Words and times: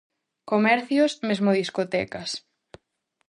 Comercios, 0.51 1.11
mesmo 1.27 1.49
discotecas... 1.59 2.29